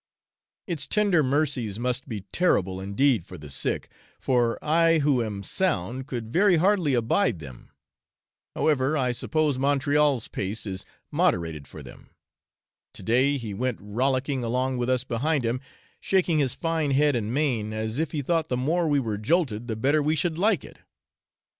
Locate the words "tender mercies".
0.87-1.77